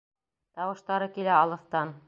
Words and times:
Тауыштары 0.61 1.11
килә 1.19 1.39
алыҫтан. 1.43 1.97